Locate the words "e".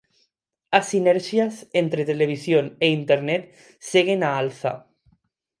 2.85-2.87